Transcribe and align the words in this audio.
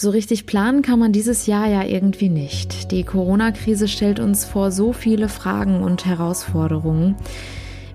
So 0.00 0.08
richtig 0.08 0.46
planen 0.46 0.80
kann 0.80 0.98
man 0.98 1.12
dieses 1.12 1.44
Jahr 1.44 1.68
ja 1.68 1.84
irgendwie 1.84 2.30
nicht. 2.30 2.90
Die 2.90 3.04
Corona-Krise 3.04 3.86
stellt 3.86 4.18
uns 4.18 4.46
vor 4.46 4.70
so 4.70 4.94
viele 4.94 5.28
Fragen 5.28 5.82
und 5.82 6.06
Herausforderungen. 6.06 7.16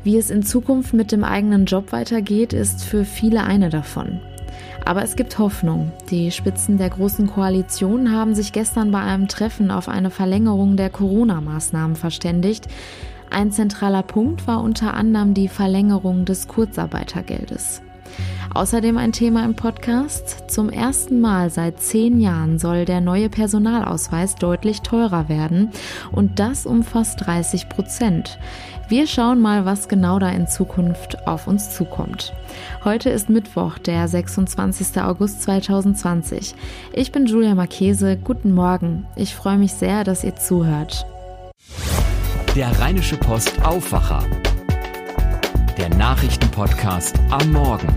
Wie 0.03 0.15
es 0.15 0.29
in 0.29 0.43
Zukunft 0.43 0.93
mit 0.93 1.11
dem 1.11 1.23
eigenen 1.23 1.65
Job 1.65 1.91
weitergeht, 1.91 2.53
ist 2.53 2.83
für 2.83 3.05
viele 3.05 3.43
eine 3.43 3.69
davon. 3.69 4.19
Aber 4.85 5.01
es 5.01 5.15
gibt 5.15 5.39
Hoffnung. 5.39 5.91
Die 6.11 6.29
Spitzen 6.29 6.77
der 6.77 6.91
Großen 6.91 7.25
Koalition 7.25 8.11
haben 8.11 8.35
sich 8.35 8.53
gestern 8.53 8.91
bei 8.91 8.99
einem 8.99 9.27
Treffen 9.27 9.71
auf 9.71 9.89
eine 9.89 10.11
Verlängerung 10.11 10.77
der 10.77 10.91
Corona-Maßnahmen 10.91 11.95
verständigt. 11.95 12.67
Ein 13.31 13.51
zentraler 13.51 14.03
Punkt 14.03 14.45
war 14.45 14.61
unter 14.61 14.93
anderem 14.93 15.33
die 15.33 15.47
Verlängerung 15.47 16.25
des 16.25 16.47
Kurzarbeitergeldes. 16.47 17.81
Außerdem 18.53 18.97
ein 18.97 19.11
Thema 19.11 19.43
im 19.43 19.55
Podcast. 19.55 20.49
Zum 20.49 20.69
ersten 20.69 21.19
Mal 21.19 21.49
seit 21.49 21.81
zehn 21.81 22.21
Jahren 22.21 22.57
soll 22.57 22.85
der 22.85 23.01
neue 23.01 23.29
Personalausweis 23.29 24.35
deutlich 24.35 24.81
teurer 24.81 25.27
werden 25.27 25.71
und 26.11 26.39
das 26.39 26.65
um 26.65 26.83
fast 26.83 27.25
30 27.25 27.67
Prozent. 27.67 28.39
Wir 28.87 29.07
schauen 29.07 29.41
mal, 29.41 29.65
was 29.65 29.89
genau 29.89 30.19
da 30.19 30.29
in 30.29 30.47
Zukunft 30.47 31.27
auf 31.27 31.47
uns 31.47 31.75
zukommt. 31.75 32.33
Heute 32.83 33.09
ist 33.09 33.29
Mittwoch, 33.29 33.77
der 33.79 34.07
26. 34.07 35.01
August 35.01 35.41
2020. 35.41 36.55
Ich 36.93 37.11
bin 37.11 37.25
Julia 37.25 37.55
Marchese. 37.55 38.15
Guten 38.15 38.53
Morgen. 38.53 39.07
Ich 39.15 39.35
freue 39.35 39.57
mich 39.57 39.73
sehr, 39.73 40.03
dass 40.03 40.23
ihr 40.23 40.35
zuhört. 40.35 41.05
Der 42.55 42.79
Rheinische 42.79 43.17
Post 43.17 43.65
Aufwacher. 43.65 44.23
Der 45.77 45.89
Nachrichtenpodcast 45.89 47.19
am 47.31 47.51
Morgen. 47.51 47.89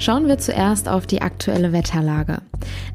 Schauen 0.00 0.26
wir 0.26 0.38
zuerst 0.38 0.88
auf 0.88 1.06
die 1.06 1.22
aktuelle 1.22 1.72
Wetterlage. 1.72 2.42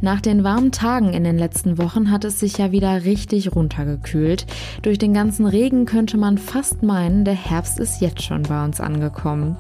Nach 0.02 0.20
den 0.20 0.44
warmen 0.44 0.74
Tagen 0.74 1.14
in 1.14 1.24
den 1.24 1.38
letzten 1.38 1.78
Wochen 1.78 2.12
hat 2.12 2.26
es 2.26 2.42
sich 2.42 2.58
ja 2.58 2.74
wieder 2.74 3.06
richtig 3.06 3.56
runtergekühlt. 3.56 4.46
Durch 4.82 4.98
den 4.98 5.14
ganzen 5.14 5.46
Regen 5.46 5.86
könnte 5.86 6.18
man 6.18 6.38
fast 6.38 6.84
meinen, 6.84 7.24
der 7.24 7.36
Herbst 7.36 7.80
ist 7.80 8.02
jetzt 8.02 8.24
schon 8.24 8.44
bei 8.44 8.66
uns 8.66 8.82
angekommen. 8.82 9.56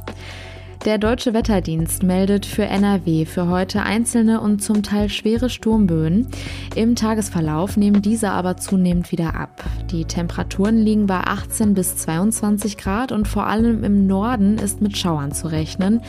Der 0.86 1.00
Deutsche 1.00 1.34
Wetterdienst 1.34 2.04
meldet 2.04 2.46
für 2.46 2.66
NRW 2.66 3.26
für 3.26 3.48
heute 3.48 3.82
einzelne 3.82 4.40
und 4.40 4.62
zum 4.62 4.84
Teil 4.84 5.10
schwere 5.10 5.50
Sturmböen. 5.50 6.28
Im 6.76 6.94
Tagesverlauf 6.94 7.76
nehmen 7.76 8.04
diese 8.04 8.30
aber 8.30 8.58
zunehmend 8.58 9.12
wieder 9.12 9.34
ab. 9.34 9.64
Die 9.90 10.06
Temperaturen 10.06 10.78
liegen 10.78 11.08
bei 11.08 11.22
18 11.22 11.74
bis 11.74 11.98
22 11.98 12.78
Grad 12.78 13.12
und 13.12 13.28
vor 13.28 13.48
allem 13.48 13.84
im 13.84 14.06
Norden 14.06 14.60
ist 14.60 14.80
mit 14.80 14.96
Schauern 14.96 15.32
zu 15.32 15.48
rechnen. 15.48 16.02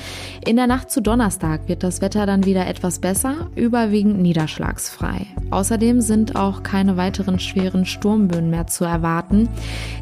In 0.45 0.57
der 0.57 0.67
Nacht 0.67 0.91
zu 0.91 1.01
Donnerstag 1.01 1.69
wird 1.69 1.83
das 1.83 2.03
Wetter 2.03 2.27
dann 2.27 2.45
wieder 2.45 2.67
etwas 2.67 2.99
besser, 2.99 3.49
überwiegend 3.55 4.21
niederschlagsfrei. 4.21 5.27
Außerdem 5.51 6.03
sind 6.03 6.37
auch 6.37 6.63
keine 6.63 6.99
weiteren 6.99 7.39
schweren 7.39 7.87
Sturmböen 7.87 8.51
mehr 8.51 8.67
zu 8.67 8.85
erwarten. 8.85 9.49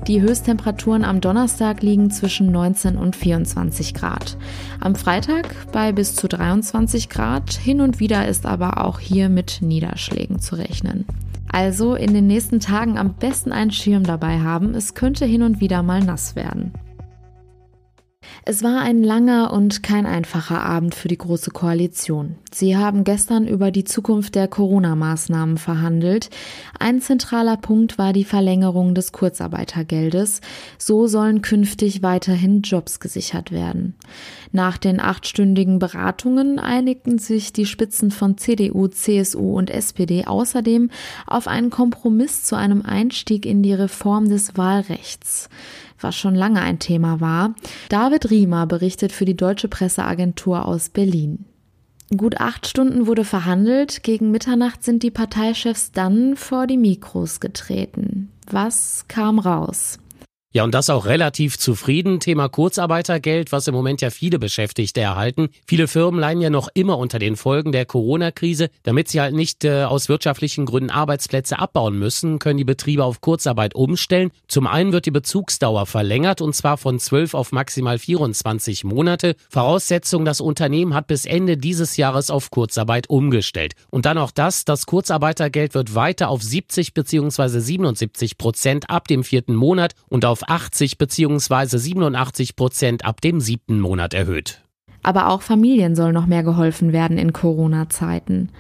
Die 0.09 0.21
Höchsttemperaturen 0.21 1.05
am 1.05 1.21
Donnerstag 1.21 1.83
liegen 1.83 2.11
zwischen 2.11 2.51
19 2.51 2.97
und 2.97 3.15
24 3.15 3.95
Grad. 3.95 4.37
Am 4.81 4.95
Freitag 4.95 5.55
bei 5.73 5.93
bis 5.93 6.15
zu 6.15 6.29
23 6.29 7.09
Grad. 7.09 7.53
Hin 7.53 7.81
und 7.81 8.01
wieder 8.01 8.29
ist 8.29 8.47
aber 8.47 8.85
auch 8.85 8.99
hier 8.99 9.29
mit 9.29 9.59
Niederschlägen 9.61 10.41
zu 10.41 10.57
rechnen. 10.57 11.05
Also 11.51 11.95
in 11.95 12.13
den 12.13 12.27
nächsten 12.27 12.61
Tagen 12.61 12.99
am 12.99 13.15
besten 13.15 13.53
einen 13.53 13.71
Schirm 13.71 14.03
dabei 14.03 14.41
haben. 14.41 14.75
Es 14.75 14.95
könnte 14.95 15.25
hin 15.25 15.43
und 15.43 15.61
wieder 15.61 15.83
mal 15.83 16.01
nass 16.01 16.35
werden. 16.35 16.73
Es 18.45 18.63
war 18.63 18.81
ein 18.81 19.03
langer 19.03 19.53
und 19.53 19.83
kein 19.83 20.07
einfacher 20.07 20.63
Abend 20.63 20.95
für 20.95 21.09
die 21.09 21.19
Große 21.19 21.51
Koalition. 21.51 22.37
Sie 22.53 22.77
haben 22.77 23.05
gestern 23.05 23.47
über 23.47 23.71
die 23.71 23.85
Zukunft 23.85 24.35
der 24.35 24.49
Corona-Maßnahmen 24.49 25.59
verhandelt. 25.59 26.31
Ein 26.79 27.01
zentraler 27.01 27.57
Punkt 27.57 27.99
war 27.99 28.13
die 28.13 28.25
Verlängerung 28.25 28.95
des 28.95 29.13
Kurzarbeitergeldes. 29.13 30.41
So 30.79 31.07
sollen 31.07 31.43
künftig 31.43 32.03
weiterhin 32.03 32.63
Jobs 32.63 33.01
gesichert 33.01 33.51
werden. 33.51 33.95
Nach 34.53 34.79
den 34.79 35.01
achtstündigen 35.01 35.79
Beratungen 35.79 36.59
einigten 36.59 37.19
sich 37.19 37.53
die 37.53 37.67
Spitzen 37.67 38.11
von 38.11 38.39
CDU, 38.39 38.87
CSU 38.87 39.57
und 39.57 39.71
SPD 39.71 40.27
außerdem 40.27 40.91
auf 41.27 41.49
einen 41.49 41.71
Kompromiss 41.71 42.45
zu 42.45 42.57
einem 42.57 42.83
Einstieg 42.83 43.47
in 43.47 43.63
die 43.63 43.75
Reform 43.75 44.29
des 44.29 44.57
Wahlrechts 44.57 45.49
was 46.01 46.17
schon 46.17 46.35
lange 46.35 46.61
ein 46.61 46.79
Thema 46.79 47.21
war. 47.21 47.55
David 47.89 48.31
Riemer 48.31 48.67
berichtet 48.67 49.13
für 49.13 49.25
die 49.25 49.37
Deutsche 49.37 49.69
Presseagentur 49.69 50.67
aus 50.67 50.89
Berlin. 50.89 51.45
Gut 52.17 52.41
acht 52.41 52.67
Stunden 52.67 53.07
wurde 53.07 53.25
verhandelt. 53.25 54.03
Gegen 54.03 54.31
Mitternacht 54.31 54.85
sind 54.85 55.03
die 55.03 55.11
Parteichefs 55.11 55.91
dann 55.93 56.37
vor 56.37 56.67
die 56.67 56.77
Mikros 56.77 57.41
getreten. 57.41 58.31
Was 58.51 59.07
kam 59.09 59.39
raus? 59.39 59.99
Ja, 60.57 60.63
und 60.63 60.73
das 60.73 60.89
auch 60.89 61.07
relativ 61.07 61.59
zufrieden. 61.59 62.21
Thema 62.21 62.49
Kurzarbeitergeld, 62.49 63.51
was 63.51 63.67
im 63.67 63.75
Moment 63.75 64.01
ja 64.03 64.11
viele 64.11 64.39
Beschäftigte 64.39 65.01
erhalten. 65.01 65.49
Viele 65.67 65.89
Firmen 65.89 66.21
leiden 66.21 66.41
ja 66.41 66.49
noch 66.49 66.69
immer 66.75 66.97
unter 66.97 67.19
den 67.19 67.35
Folgen 67.35 67.73
der 67.73 67.87
Corona-Krise. 67.87 68.71
Damit 68.85 69.09
sie 69.09 69.21
halt 69.21 69.35
nicht 69.35 69.65
äh, 69.65 69.83
aus 69.83 70.09
wirtschaftlichen 70.09 70.65
Gründen 70.65 70.91
Arbeitsplätze 70.91 71.59
abbauen 71.59 71.99
müssen, 71.99 72.39
können 72.39 72.59
die 72.59 72.65
Betriebe 72.65 73.03
auf 73.03 73.21
Kurzarbeit 73.21 73.75
umstellen. 73.75 74.31
Zum 74.47 74.69
einen 74.69 74.93
wird 74.93 75.07
die 75.07 75.11
Bezugsdauer 75.11 75.87
verlängert 75.87 76.41
und 76.41 76.55
zwar 76.55 76.77
von 76.77 77.01
12 77.01 77.35
auf 77.35 77.51
maximal 77.51 77.99
24 77.99 78.85
Monate. 78.85 79.35
Voraussetzung, 79.49 80.25
das 80.25 80.41
Unternehmen 80.41 80.95
hat 80.95 81.09
bis 81.09 81.27
Ende 81.27 81.57
dieses 81.57 81.97
Jahres 81.97 82.31
auf 82.31 82.53
Kurzarbeit 82.53 83.11
umgestellt. 83.11 83.75
Und 83.91 84.07
dann 84.07 84.19
auch 84.19 84.31
das, 84.31 84.65
das 84.65 84.87
Kurzarbeitergeld 84.87 85.75
wird 85.75 85.97
weiter 85.97 86.29
auf 86.29 86.45
70 86.45 86.95
bzw. 86.95 87.59
77 87.59 88.39
Prozent 88.39 88.89
ab 88.89 89.09
dem 89.09 89.25
vierten 89.25 89.57
Monat 89.57 89.95
und 90.09 90.25
auf 90.25 90.44
80 90.47 90.99
bzw. 90.99 91.79
87 91.79 92.57
Prozent 92.57 93.05
ab 93.05 93.21
dem 93.21 93.41
siebten 93.41 93.81
Monat 93.81 94.15
erhöht. 94.15 94.63
Aber 95.03 95.29
auch 95.29 95.43
Familien 95.43 95.95
soll 95.95 96.13
noch 96.13 96.27
mehr 96.27 96.43
geholfen 96.43 96.93
werden 96.93 97.19
in 97.19 97.33
Corona-Zeiten. 97.33 98.51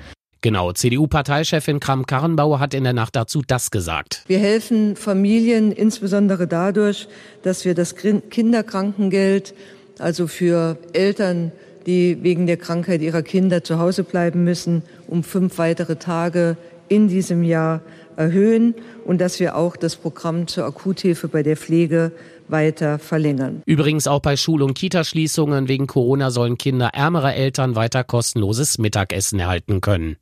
Genau, 0.44 0.72
CDU-Parteichefin 0.72 1.80
Kram-Karrenbauer 1.80 2.60
hat 2.60 2.74
in 2.74 2.84
der 2.84 2.92
Nacht 2.92 3.16
dazu 3.16 3.40
das 3.46 3.70
gesagt. 3.70 4.24
Wir 4.26 4.38
helfen 4.38 4.94
Familien 4.94 5.72
insbesondere 5.72 6.46
dadurch, 6.46 7.08
dass 7.42 7.64
wir 7.64 7.74
das 7.74 7.94
Kinderkrankengeld, 7.96 9.54
also 9.98 10.26
für 10.26 10.76
Eltern, 10.92 11.50
die 11.86 12.22
wegen 12.22 12.46
der 12.46 12.58
Krankheit 12.58 13.00
ihrer 13.00 13.22
Kinder 13.22 13.64
zu 13.64 13.78
Hause 13.78 14.04
bleiben 14.04 14.44
müssen, 14.44 14.82
um 15.06 15.22
fünf 15.22 15.56
weitere 15.56 15.96
Tage 15.96 16.58
in 16.94 17.08
diesem 17.08 17.42
Jahr 17.42 17.82
erhöhen 18.16 18.74
und 19.04 19.20
dass 19.20 19.40
wir 19.40 19.56
auch 19.56 19.76
das 19.76 19.96
Programm 19.96 20.46
zur 20.46 20.64
Akuthilfe 20.64 21.28
bei 21.28 21.42
der 21.42 21.56
Pflege 21.56 22.12
weiter 22.48 22.98
verlängern. 22.98 23.62
Übrigens 23.66 24.06
auch 24.06 24.20
bei 24.20 24.36
Schul- 24.36 24.62
und 24.62 24.74
Kitaschließungen 24.74 25.68
wegen 25.68 25.86
Corona 25.86 26.30
sollen 26.30 26.58
Kinder 26.58 26.90
ärmerer 26.92 27.34
Eltern 27.34 27.74
weiter 27.74 28.04
kostenloses 28.04 28.78
Mittagessen 28.78 29.40
erhalten 29.40 29.80
können. 29.80 30.16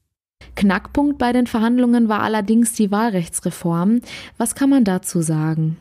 Knackpunkt 0.54 1.18
bei 1.18 1.32
den 1.32 1.46
Verhandlungen 1.46 2.08
war 2.08 2.20
allerdings 2.20 2.72
die 2.72 2.90
Wahlrechtsreform. 2.90 4.00
Was 4.38 4.54
kann 4.54 4.70
man 4.70 4.84
dazu 4.84 5.22
sagen? 5.22 5.76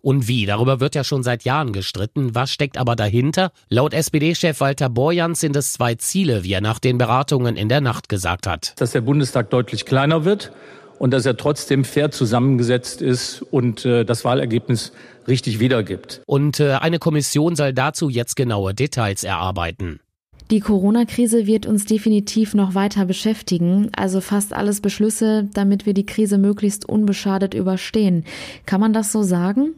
Und 0.00 0.28
wie? 0.28 0.46
Darüber 0.46 0.80
wird 0.80 0.94
ja 0.94 1.04
schon 1.04 1.22
seit 1.22 1.44
Jahren 1.44 1.72
gestritten. 1.72 2.34
Was 2.34 2.52
steckt 2.52 2.78
aber 2.78 2.96
dahinter? 2.96 3.52
Laut 3.68 3.94
SPD-Chef 3.94 4.60
Walter 4.60 4.88
Borjans 4.88 5.40
sind 5.40 5.56
es 5.56 5.72
zwei 5.72 5.94
Ziele, 5.94 6.44
wie 6.44 6.52
er 6.52 6.60
nach 6.60 6.78
den 6.78 6.98
Beratungen 6.98 7.56
in 7.56 7.68
der 7.68 7.80
Nacht 7.80 8.08
gesagt 8.08 8.46
hat. 8.46 8.74
Dass 8.80 8.92
der 8.92 9.02
Bundestag 9.02 9.50
deutlich 9.50 9.84
kleiner 9.84 10.24
wird 10.24 10.52
und 10.98 11.12
dass 11.12 11.24
er 11.24 11.36
trotzdem 11.36 11.84
fair 11.84 12.10
zusammengesetzt 12.10 13.00
ist 13.00 13.42
und 13.50 13.84
äh, 13.86 14.04
das 14.04 14.24
Wahlergebnis 14.24 14.92
richtig 15.28 15.58
wiedergibt. 15.58 16.20
Und 16.26 16.60
äh, 16.60 16.72
eine 16.72 16.98
Kommission 16.98 17.56
soll 17.56 17.72
dazu 17.72 18.10
jetzt 18.10 18.36
genaue 18.36 18.74
Details 18.74 19.24
erarbeiten. 19.24 20.00
Die 20.50 20.58
Corona-Krise 20.58 21.46
wird 21.46 21.64
uns 21.64 21.84
definitiv 21.84 22.54
noch 22.54 22.74
weiter 22.74 23.04
beschäftigen, 23.04 23.88
also 23.94 24.20
fast 24.20 24.52
alles 24.52 24.80
Beschlüsse, 24.80 25.48
damit 25.54 25.86
wir 25.86 25.94
die 25.94 26.06
Krise 26.06 26.38
möglichst 26.38 26.88
unbeschadet 26.88 27.54
überstehen. 27.54 28.24
Kann 28.66 28.80
man 28.80 28.92
das 28.92 29.12
so 29.12 29.22
sagen? 29.22 29.74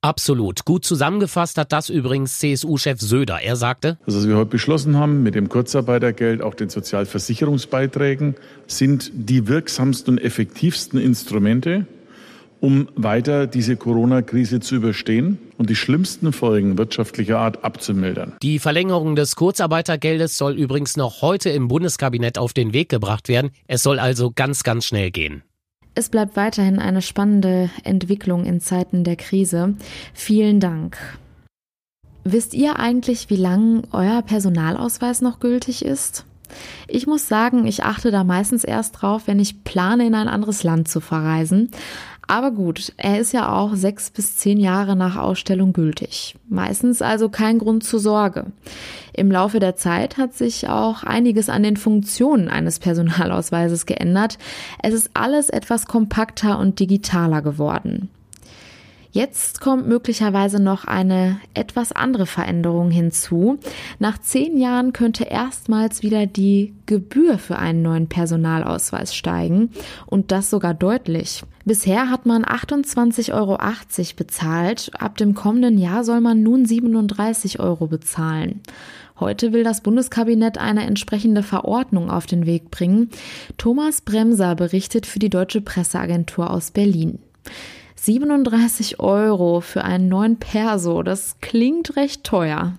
Absolut. 0.00 0.64
Gut 0.64 0.86
zusammengefasst 0.86 1.58
hat 1.58 1.72
das 1.72 1.90
übrigens 1.90 2.38
CSU-Chef 2.38 2.98
Söder. 2.98 3.42
Er 3.42 3.56
sagte, 3.56 3.98
das, 4.06 4.16
was 4.16 4.26
wir 4.26 4.38
heute 4.38 4.48
beschlossen 4.48 4.96
haben 4.96 5.22
mit 5.22 5.34
dem 5.34 5.50
Kurzarbeitergeld, 5.50 6.40
auch 6.40 6.54
den 6.54 6.70
Sozialversicherungsbeiträgen, 6.70 8.36
sind 8.66 9.10
die 9.12 9.48
wirksamsten 9.48 10.14
und 10.14 10.24
effektivsten 10.24 10.98
Instrumente, 10.98 11.84
um 12.60 12.88
weiter 12.94 13.46
diese 13.46 13.76
Corona-Krise 13.76 14.60
zu 14.60 14.76
überstehen 14.76 15.38
und 15.58 15.70
die 15.70 15.76
schlimmsten 15.76 16.32
Folgen 16.32 16.78
wirtschaftlicher 16.78 17.38
Art 17.38 17.64
abzumildern. 17.64 18.34
Die 18.42 18.58
Verlängerung 18.58 19.16
des 19.16 19.36
Kurzarbeitergeldes 19.36 20.36
soll 20.36 20.54
übrigens 20.54 20.96
noch 20.96 21.22
heute 21.22 21.50
im 21.50 21.68
Bundeskabinett 21.68 22.38
auf 22.38 22.52
den 22.52 22.72
Weg 22.72 22.88
gebracht 22.88 23.28
werden. 23.28 23.50
Es 23.66 23.82
soll 23.82 23.98
also 23.98 24.30
ganz, 24.34 24.62
ganz 24.62 24.84
schnell 24.84 25.10
gehen. 25.10 25.42
Es 25.94 26.08
bleibt 26.08 26.36
weiterhin 26.36 26.78
eine 26.78 27.02
spannende 27.02 27.70
Entwicklung 27.82 28.44
in 28.44 28.60
Zeiten 28.60 29.04
der 29.04 29.16
Krise. 29.16 29.74
Vielen 30.14 30.60
Dank. 30.60 30.96
Wisst 32.22 32.54
ihr 32.54 32.78
eigentlich, 32.78 33.30
wie 33.30 33.36
lang 33.36 33.82
euer 33.92 34.22
Personalausweis 34.22 35.20
noch 35.20 35.40
gültig 35.40 35.84
ist? 35.84 36.26
Ich 36.86 37.06
muss 37.06 37.28
sagen, 37.28 37.66
ich 37.66 37.84
achte 37.84 38.10
da 38.10 38.24
meistens 38.24 38.64
erst 38.64 39.00
drauf, 39.00 39.26
wenn 39.26 39.38
ich 39.38 39.64
plane, 39.64 40.06
in 40.06 40.14
ein 40.14 40.28
anderes 40.28 40.62
Land 40.62 40.88
zu 40.88 41.00
verreisen. 41.00 41.70
Aber 42.30 42.52
gut, 42.52 42.92
er 42.96 43.18
ist 43.18 43.32
ja 43.32 43.52
auch 43.52 43.74
sechs 43.74 44.08
bis 44.08 44.36
zehn 44.36 44.60
Jahre 44.60 44.94
nach 44.94 45.16
Ausstellung 45.16 45.72
gültig. 45.72 46.36
Meistens 46.48 47.02
also 47.02 47.28
kein 47.28 47.58
Grund 47.58 47.82
zur 47.82 47.98
Sorge. 47.98 48.46
Im 49.12 49.32
Laufe 49.32 49.58
der 49.58 49.74
Zeit 49.74 50.16
hat 50.16 50.34
sich 50.34 50.68
auch 50.68 51.02
einiges 51.02 51.48
an 51.48 51.64
den 51.64 51.76
Funktionen 51.76 52.48
eines 52.48 52.78
Personalausweises 52.78 53.84
geändert. 53.84 54.38
Es 54.80 54.94
ist 54.94 55.10
alles 55.12 55.50
etwas 55.50 55.86
kompakter 55.86 56.60
und 56.60 56.78
digitaler 56.78 57.42
geworden. 57.42 58.10
Jetzt 59.12 59.60
kommt 59.60 59.88
möglicherweise 59.88 60.62
noch 60.62 60.84
eine 60.84 61.40
etwas 61.52 61.90
andere 61.90 62.26
Veränderung 62.26 62.92
hinzu. 62.92 63.58
Nach 63.98 64.18
zehn 64.18 64.56
Jahren 64.56 64.92
könnte 64.92 65.24
erstmals 65.24 66.04
wieder 66.04 66.26
die 66.26 66.74
Gebühr 66.86 67.38
für 67.38 67.58
einen 67.58 67.82
neuen 67.82 68.08
Personalausweis 68.08 69.14
steigen 69.14 69.70
und 70.06 70.30
das 70.30 70.48
sogar 70.48 70.74
deutlich. 70.74 71.42
Bisher 71.64 72.08
hat 72.08 72.24
man 72.24 72.44
28,80 72.44 73.34
Euro 73.34 73.58
bezahlt. 74.14 74.90
Ab 74.98 75.16
dem 75.16 75.34
kommenden 75.34 75.78
Jahr 75.78 76.04
soll 76.04 76.20
man 76.20 76.44
nun 76.44 76.64
37 76.64 77.58
Euro 77.58 77.88
bezahlen. 77.88 78.60
Heute 79.18 79.52
will 79.52 79.64
das 79.64 79.82
Bundeskabinett 79.82 80.56
eine 80.56 80.86
entsprechende 80.86 81.42
Verordnung 81.42 82.10
auf 82.10 82.26
den 82.26 82.46
Weg 82.46 82.70
bringen. 82.70 83.10
Thomas 83.58 84.00
Bremser 84.02 84.54
berichtet 84.54 85.04
für 85.04 85.18
die 85.18 85.30
Deutsche 85.30 85.60
Presseagentur 85.60 86.48
aus 86.48 86.70
Berlin. 86.70 87.18
37 88.02 88.98
Euro 88.98 89.60
für 89.60 89.84
einen 89.84 90.08
neuen 90.08 90.38
Perso, 90.38 91.02
das 91.02 91.36
klingt 91.42 91.96
recht 91.96 92.24
teuer. 92.24 92.78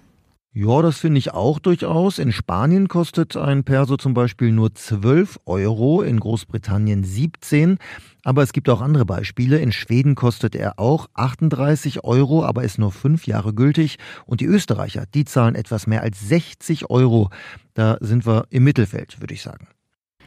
Ja, 0.51 0.81
das 0.81 0.97
finde 0.97 1.19
ich 1.19 1.31
auch 1.31 1.59
durchaus. 1.59 2.17
In 2.17 2.31
Spanien 2.31 2.87
kostet 2.87 3.37
ein 3.37 3.63
Perso 3.63 3.97
zum 3.97 4.15
Beispiel 4.15 4.51
nur 4.51 4.73
12 4.73 5.39
Euro, 5.45 6.01
in 6.01 6.19
Großbritannien 6.19 7.03
17. 7.03 7.77
Aber 8.23 8.41
es 8.41 8.51
gibt 8.51 8.67
auch 8.67 8.81
andere 8.81 9.05
Beispiele. 9.05 9.59
In 9.59 9.71
Schweden 9.71 10.15
kostet 10.15 10.55
er 10.55 10.79
auch 10.79 11.07
38 11.13 12.03
Euro, 12.03 12.43
aber 12.43 12.63
ist 12.63 12.79
nur 12.79 12.91
fünf 12.91 13.27
Jahre 13.27 13.53
gültig. 13.53 13.97
Und 14.25 14.41
die 14.41 14.47
Österreicher, 14.47 15.05
die 15.13 15.25
zahlen 15.25 15.53
etwas 15.53 15.85
mehr 15.85 16.01
als 16.01 16.19
60 16.19 16.89
Euro. 16.89 17.29
Da 17.75 17.97
sind 18.01 18.25
wir 18.25 18.47
im 18.49 18.63
Mittelfeld, 18.63 19.21
würde 19.21 19.35
ich 19.35 19.43
sagen. 19.43 19.67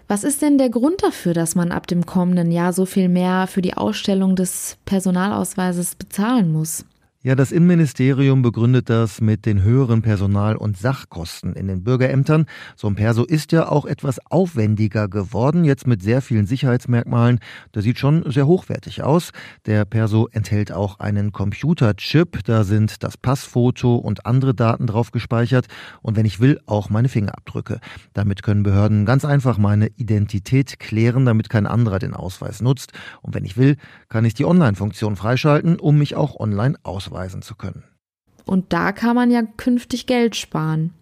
Was 0.07 0.23
ist 0.23 0.43
denn 0.43 0.59
der 0.59 0.69
Grund 0.69 1.03
dafür, 1.03 1.33
dass 1.33 1.55
man 1.55 1.73
ab 1.73 1.87
dem 1.87 2.05
kommenden 2.05 2.53
Jahr 2.53 2.73
so 2.73 2.85
viel 2.85 3.09
mehr 3.09 3.47
für 3.47 3.63
die 3.63 3.75
Ausstellung 3.75 4.37
des 4.37 4.77
Personalausweises 4.85 5.95
bezahlen 5.95 6.53
muss? 6.53 6.85
Ja, 7.27 7.35
das 7.35 7.53
Innenministerium 7.53 8.43
begründet 8.43 8.91
das 8.91 9.23
mit 9.23 9.47
den 9.47 9.63
höheren 9.63 10.03
Personal- 10.03 10.57
und 10.57 10.77
Sachkosten 10.77 11.55
in 11.55 11.69
den 11.69 11.83
Bürgerämtern. 11.83 12.45
So 12.77 12.87
ein 12.87 12.97
Perso 12.97 13.25
ist 13.25 13.51
ja 13.51 13.67
auch 13.67 13.87
etwas 13.87 14.21
aufwendiger 14.31 15.09
geworden, 15.09 15.65
jetzt 15.65 15.87
mit 15.87 16.03
sehr 16.03 16.21
vielen 16.21 16.45
Sicherheitsmerkmalen. 16.45 17.39
Der 17.75 17.81
sieht 17.81 17.99
schon 17.99 18.31
sehr 18.31 18.47
hochwertig 18.47 19.03
aus. 19.03 19.31
Der 19.65 19.87
Perso 19.87 20.29
enthält 20.33 20.71
auch 20.71 20.99
einen 20.99 21.33
Computerchip. 21.33 22.45
Da 22.45 22.63
sind 22.63 23.03
das 23.03 23.17
Passfoto 23.17 23.97
und 23.97 24.27
andere 24.27 24.55
Daten 24.55 24.87
drauf 24.87 25.11
gespeichert. 25.11 25.69
Und 26.03 26.19
wenn 26.19 26.27
ich 26.27 26.41
will, 26.41 26.61
auch 26.67 26.91
meine 26.91 27.09
Fingerabdrücke. 27.09 27.81
Damit 28.13 28.43
können 28.43 28.65
Behörden 28.65 29.07
ganz 29.07 29.25
einfach 29.25 29.57
meine 29.57 29.87
Identität 29.97 30.79
klären, 30.79 31.25
damit 31.25 31.49
kein 31.49 31.67
anderer 31.67 32.01
den 32.01 32.13
Ausweis 32.13 32.61
nutzt. 32.61 32.93
Und 33.23 33.35
wenn 33.35 33.47
ich 33.47 33.57
will, 33.57 33.79
kann 34.11 34.27
ich 34.27 34.35
die 34.35 34.45
Online-Funktion 34.45 35.17
freischalten, 35.17 35.81
um 35.81 35.97
mich 35.97 36.17
auch 36.17 36.39
online 36.39 36.77
auszuweisen 36.83 37.14
nachweisen 37.15 37.43
zu 37.43 37.55
können. 37.55 37.85
Und 38.45 38.73
da 38.73 38.93
kann 38.93 39.17
man 39.17 39.31
ja 39.31 39.43
künftig 39.43 40.07
Geld 40.07 40.37
sparen. 40.37 40.93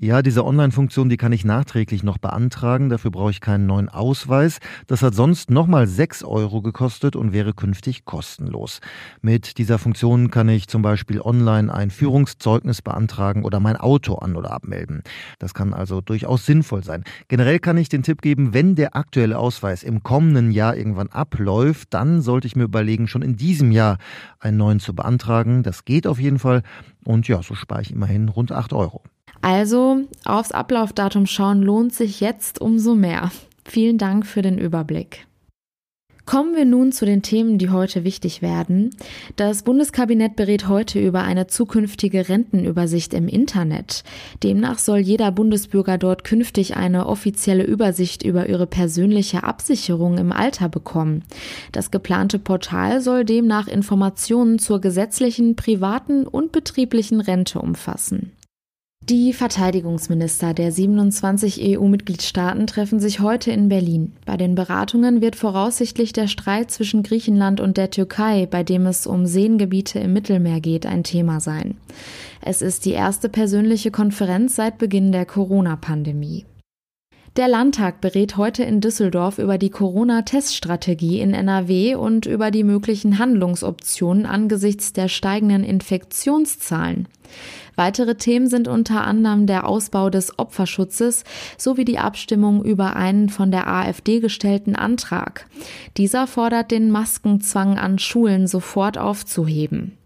Ja, 0.00 0.22
diese 0.22 0.44
Online-Funktion, 0.44 1.08
die 1.08 1.16
kann 1.16 1.32
ich 1.32 1.44
nachträglich 1.44 2.04
noch 2.04 2.18
beantragen. 2.18 2.88
Dafür 2.88 3.10
brauche 3.10 3.32
ich 3.32 3.40
keinen 3.40 3.66
neuen 3.66 3.88
Ausweis. 3.88 4.58
Das 4.86 5.02
hat 5.02 5.12
sonst 5.12 5.50
nochmal 5.50 5.88
6 5.88 6.22
Euro 6.22 6.62
gekostet 6.62 7.16
und 7.16 7.32
wäre 7.32 7.52
künftig 7.52 8.04
kostenlos. 8.04 8.78
Mit 9.22 9.58
dieser 9.58 9.76
Funktion 9.76 10.30
kann 10.30 10.48
ich 10.50 10.68
zum 10.68 10.82
Beispiel 10.82 11.20
online 11.20 11.74
ein 11.74 11.90
Führungszeugnis 11.90 12.80
beantragen 12.80 13.42
oder 13.42 13.58
mein 13.58 13.76
Auto 13.76 14.14
an- 14.14 14.36
oder 14.36 14.52
abmelden. 14.52 15.02
Das 15.40 15.52
kann 15.52 15.74
also 15.74 16.00
durchaus 16.00 16.46
sinnvoll 16.46 16.84
sein. 16.84 17.02
Generell 17.26 17.58
kann 17.58 17.76
ich 17.76 17.88
den 17.88 18.04
Tipp 18.04 18.22
geben, 18.22 18.54
wenn 18.54 18.76
der 18.76 18.94
aktuelle 18.94 19.36
Ausweis 19.36 19.82
im 19.82 20.04
kommenden 20.04 20.52
Jahr 20.52 20.76
irgendwann 20.76 21.08
abläuft, 21.08 21.92
dann 21.92 22.20
sollte 22.20 22.46
ich 22.46 22.54
mir 22.54 22.64
überlegen, 22.64 23.08
schon 23.08 23.22
in 23.22 23.36
diesem 23.36 23.72
Jahr 23.72 23.98
einen 24.38 24.58
neuen 24.58 24.78
zu 24.78 24.94
beantragen. 24.94 25.64
Das 25.64 25.84
geht 25.84 26.06
auf 26.06 26.20
jeden 26.20 26.38
Fall. 26.38 26.62
Und 27.04 27.26
ja, 27.26 27.42
so 27.42 27.56
spare 27.56 27.82
ich 27.82 27.90
immerhin 27.90 28.28
rund 28.28 28.52
8 28.52 28.72
Euro. 28.74 29.02
Also 29.40 30.02
aufs 30.24 30.52
Ablaufdatum 30.52 31.26
schauen 31.26 31.62
lohnt 31.62 31.94
sich 31.94 32.20
jetzt 32.20 32.60
umso 32.60 32.94
mehr. 32.94 33.30
Vielen 33.64 33.98
Dank 33.98 34.26
für 34.26 34.42
den 34.42 34.58
Überblick. 34.58 35.26
Kommen 36.28 36.54
wir 36.54 36.66
nun 36.66 36.92
zu 36.92 37.06
den 37.06 37.22
Themen, 37.22 37.56
die 37.56 37.70
heute 37.70 38.04
wichtig 38.04 38.42
werden. 38.42 38.90
Das 39.36 39.62
Bundeskabinett 39.62 40.36
berät 40.36 40.68
heute 40.68 41.00
über 41.00 41.22
eine 41.22 41.46
zukünftige 41.46 42.28
Rentenübersicht 42.28 43.14
im 43.14 43.28
Internet. 43.28 44.04
Demnach 44.42 44.78
soll 44.78 44.98
jeder 44.98 45.32
Bundesbürger 45.32 45.96
dort 45.96 46.24
künftig 46.24 46.76
eine 46.76 47.06
offizielle 47.06 47.64
Übersicht 47.64 48.24
über 48.24 48.46
ihre 48.46 48.66
persönliche 48.66 49.42
Absicherung 49.44 50.18
im 50.18 50.30
Alter 50.30 50.68
bekommen. 50.68 51.24
Das 51.72 51.90
geplante 51.90 52.38
Portal 52.38 53.00
soll 53.00 53.24
demnach 53.24 53.66
Informationen 53.66 54.58
zur 54.58 54.82
gesetzlichen, 54.82 55.56
privaten 55.56 56.26
und 56.26 56.52
betrieblichen 56.52 57.22
Rente 57.22 57.58
umfassen. 57.58 58.32
Die 59.08 59.32
Verteidigungsminister 59.32 60.52
der 60.52 60.70
27 60.70 61.62
EU-Mitgliedstaaten 61.62 62.66
treffen 62.66 63.00
sich 63.00 63.20
heute 63.20 63.50
in 63.50 63.70
Berlin. 63.70 64.12
Bei 64.26 64.36
den 64.36 64.54
Beratungen 64.54 65.22
wird 65.22 65.34
voraussichtlich 65.34 66.12
der 66.12 66.26
Streit 66.26 66.70
zwischen 66.70 67.02
Griechenland 67.02 67.58
und 67.58 67.78
der 67.78 67.90
Türkei, 67.90 68.44
bei 68.44 68.62
dem 68.62 68.84
es 68.84 69.06
um 69.06 69.24
Seengebiete 69.24 69.98
im 69.98 70.12
Mittelmeer 70.12 70.60
geht, 70.60 70.84
ein 70.84 71.04
Thema 71.04 71.40
sein. 71.40 71.78
Es 72.42 72.60
ist 72.60 72.84
die 72.84 72.92
erste 72.92 73.30
persönliche 73.30 73.90
Konferenz 73.90 74.56
seit 74.56 74.76
Beginn 74.76 75.10
der 75.10 75.24
Corona-Pandemie. 75.24 76.44
Der 77.38 77.46
Landtag 77.46 78.00
berät 78.00 78.36
heute 78.36 78.64
in 78.64 78.80
Düsseldorf 78.80 79.38
über 79.38 79.58
die 79.58 79.70
Corona-Teststrategie 79.70 81.20
in 81.20 81.34
NRW 81.34 81.94
und 81.94 82.26
über 82.26 82.50
die 82.50 82.64
möglichen 82.64 83.20
Handlungsoptionen 83.20 84.26
angesichts 84.26 84.92
der 84.92 85.06
steigenden 85.06 85.62
Infektionszahlen. 85.62 87.06
Weitere 87.76 88.16
Themen 88.16 88.48
sind 88.48 88.66
unter 88.66 89.04
anderem 89.04 89.46
der 89.46 89.68
Ausbau 89.68 90.10
des 90.10 90.36
Opferschutzes 90.36 91.22
sowie 91.56 91.84
die 91.84 92.00
Abstimmung 92.00 92.64
über 92.64 92.96
einen 92.96 93.28
von 93.28 93.52
der 93.52 93.68
AfD 93.68 94.18
gestellten 94.18 94.74
Antrag. 94.74 95.46
Dieser 95.96 96.26
fordert 96.26 96.72
den 96.72 96.90
Maskenzwang 96.90 97.78
an 97.78 98.00
Schulen 98.00 98.48
sofort 98.48 98.98
aufzuheben. 98.98 99.97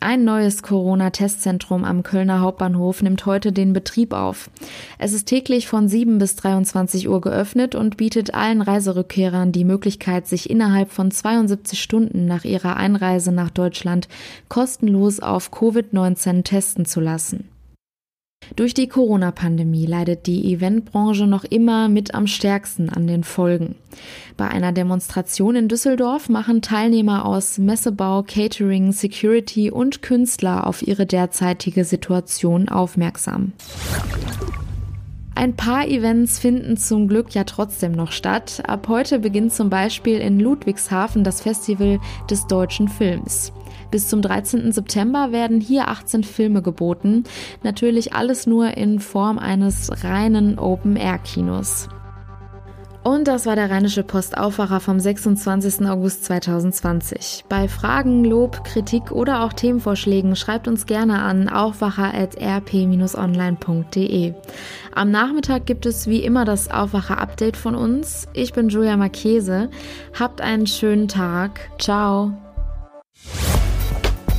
Ein 0.00 0.22
neues 0.22 0.62
Corona-Testzentrum 0.62 1.82
am 1.84 2.04
Kölner 2.04 2.40
Hauptbahnhof 2.40 3.02
nimmt 3.02 3.26
heute 3.26 3.50
den 3.50 3.72
Betrieb 3.72 4.12
auf. 4.12 4.48
Es 4.96 5.12
ist 5.12 5.26
täglich 5.26 5.66
von 5.66 5.88
7 5.88 6.18
bis 6.18 6.36
23 6.36 7.08
Uhr 7.08 7.20
geöffnet 7.20 7.74
und 7.74 7.96
bietet 7.96 8.32
allen 8.32 8.62
Reiserückkehrern 8.62 9.50
die 9.50 9.64
Möglichkeit, 9.64 10.28
sich 10.28 10.50
innerhalb 10.50 10.92
von 10.92 11.10
72 11.10 11.82
Stunden 11.82 12.26
nach 12.26 12.44
ihrer 12.44 12.76
Einreise 12.76 13.32
nach 13.32 13.50
Deutschland 13.50 14.06
kostenlos 14.48 15.18
auf 15.18 15.52
Covid-19 15.52 16.44
testen 16.44 16.84
zu 16.84 17.00
lassen. 17.00 17.48
Durch 18.58 18.74
die 18.74 18.88
Corona-Pandemie 18.88 19.86
leidet 19.86 20.26
die 20.26 20.52
Eventbranche 20.52 21.28
noch 21.28 21.44
immer 21.44 21.88
mit 21.88 22.14
am 22.14 22.26
stärksten 22.26 22.88
an 22.88 23.06
den 23.06 23.22
Folgen. 23.22 23.76
Bei 24.36 24.48
einer 24.48 24.72
Demonstration 24.72 25.54
in 25.54 25.68
Düsseldorf 25.68 26.28
machen 26.28 26.60
Teilnehmer 26.60 27.24
aus 27.24 27.58
Messebau, 27.58 28.24
Catering, 28.24 28.90
Security 28.90 29.70
und 29.70 30.02
Künstler 30.02 30.66
auf 30.66 30.84
ihre 30.84 31.06
derzeitige 31.06 31.84
Situation 31.84 32.68
aufmerksam. 32.68 33.52
Ein 35.36 35.54
paar 35.54 35.86
Events 35.86 36.40
finden 36.40 36.76
zum 36.76 37.06
Glück 37.06 37.32
ja 37.36 37.44
trotzdem 37.44 37.92
noch 37.92 38.10
statt. 38.10 38.60
Ab 38.66 38.88
heute 38.88 39.20
beginnt 39.20 39.52
zum 39.52 39.70
Beispiel 39.70 40.18
in 40.18 40.40
Ludwigshafen 40.40 41.22
das 41.22 41.42
Festival 41.42 42.00
des 42.28 42.48
deutschen 42.48 42.88
Films. 42.88 43.52
Bis 43.90 44.08
zum 44.08 44.22
13. 44.22 44.72
September 44.72 45.32
werden 45.32 45.60
hier 45.60 45.88
18 45.88 46.24
Filme 46.24 46.62
geboten. 46.62 47.24
Natürlich 47.62 48.12
alles 48.12 48.46
nur 48.46 48.76
in 48.76 49.00
Form 49.00 49.38
eines 49.38 49.90
reinen 50.04 50.58
Open-Air-Kinos. 50.58 51.88
Und 53.04 53.26
das 53.26 53.46
war 53.46 53.56
der 53.56 53.70
Rheinische 53.70 54.02
Postaufwacher 54.02 54.80
vom 54.80 55.00
26. 55.00 55.86
August 55.86 56.26
2020. 56.26 57.46
Bei 57.48 57.66
Fragen, 57.66 58.22
Lob, 58.22 58.64
Kritik 58.64 59.12
oder 59.12 59.44
auch 59.44 59.54
Themenvorschlägen 59.54 60.36
schreibt 60.36 60.68
uns 60.68 60.84
gerne 60.84 61.22
an 61.22 61.48
aufwacher.rp-online.de. 61.48 64.34
Am 64.94 65.10
Nachmittag 65.10 65.64
gibt 65.64 65.86
es 65.86 66.06
wie 66.06 66.22
immer 66.22 66.44
das 66.44 66.70
Aufwacher-Update 66.70 67.56
von 67.56 67.74
uns. 67.74 68.28
Ich 68.34 68.52
bin 68.52 68.68
Julia 68.68 68.98
Marchese. 68.98 69.70
Habt 70.18 70.42
einen 70.42 70.66
schönen 70.66 71.08
Tag. 71.08 71.70
Ciao. 71.78 72.34